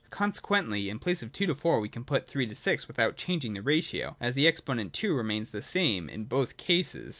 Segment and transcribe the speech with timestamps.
[0.09, 4.17] Consequently, in place of 2: 4, we can put 3: 6 without changing the ratio;
[4.19, 7.09] as the exponent 2 remains the same in both cases.